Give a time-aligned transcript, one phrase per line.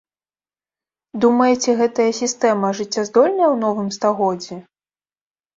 [1.25, 4.61] Думаеце гэтая сістэма жыццяздольная ў новым стагоддзі?